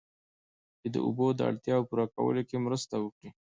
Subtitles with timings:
[0.79, 3.29] چې د اوبو د اړتیاوو پوره کولو کې مرسته وکړي